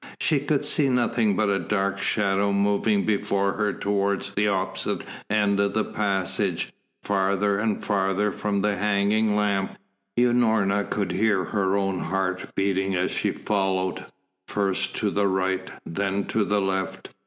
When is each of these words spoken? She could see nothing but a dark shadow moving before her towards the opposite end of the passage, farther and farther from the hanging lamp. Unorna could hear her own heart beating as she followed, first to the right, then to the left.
She 0.19 0.39
could 0.39 0.65
see 0.65 0.89
nothing 0.89 1.35
but 1.35 1.47
a 1.51 1.59
dark 1.59 1.99
shadow 1.99 2.51
moving 2.51 3.05
before 3.05 3.53
her 3.53 3.71
towards 3.71 4.31
the 4.31 4.47
opposite 4.47 5.03
end 5.29 5.59
of 5.59 5.75
the 5.75 5.85
passage, 5.85 6.73
farther 7.03 7.59
and 7.59 7.85
farther 7.85 8.31
from 8.31 8.63
the 8.63 8.77
hanging 8.77 9.35
lamp. 9.35 9.77
Unorna 10.17 10.89
could 10.89 11.11
hear 11.11 11.43
her 11.45 11.77
own 11.77 11.99
heart 11.99 12.55
beating 12.55 12.95
as 12.95 13.11
she 13.11 13.29
followed, 13.31 14.03
first 14.47 14.95
to 14.95 15.11
the 15.11 15.27
right, 15.27 15.69
then 15.85 16.25
to 16.29 16.45
the 16.45 16.59
left. 16.61 17.09